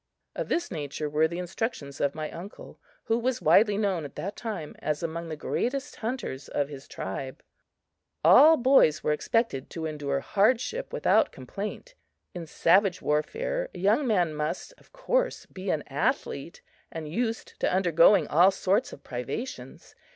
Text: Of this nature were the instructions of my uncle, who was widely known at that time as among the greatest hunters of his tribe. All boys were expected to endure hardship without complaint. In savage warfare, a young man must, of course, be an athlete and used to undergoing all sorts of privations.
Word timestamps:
Of 0.35 0.49
this 0.49 0.71
nature 0.71 1.07
were 1.07 1.27
the 1.27 1.37
instructions 1.37 2.01
of 2.01 2.15
my 2.15 2.31
uncle, 2.31 2.79
who 3.03 3.19
was 3.19 3.39
widely 3.39 3.77
known 3.77 4.03
at 4.03 4.15
that 4.15 4.35
time 4.35 4.75
as 4.79 5.03
among 5.03 5.29
the 5.29 5.35
greatest 5.35 5.97
hunters 5.97 6.47
of 6.47 6.69
his 6.69 6.87
tribe. 6.87 7.43
All 8.25 8.57
boys 8.57 9.03
were 9.03 9.11
expected 9.11 9.69
to 9.69 9.85
endure 9.85 10.19
hardship 10.19 10.91
without 10.91 11.31
complaint. 11.31 11.93
In 12.33 12.47
savage 12.47 12.99
warfare, 12.99 13.69
a 13.75 13.77
young 13.77 14.07
man 14.07 14.33
must, 14.33 14.73
of 14.79 14.91
course, 14.91 15.45
be 15.45 15.69
an 15.69 15.83
athlete 15.85 16.63
and 16.91 17.07
used 17.07 17.59
to 17.59 17.71
undergoing 17.71 18.25
all 18.27 18.49
sorts 18.49 18.91
of 18.91 19.03
privations. 19.03 19.93